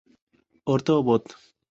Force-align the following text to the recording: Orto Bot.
Orto 0.75 0.95
Bot. 1.11 1.37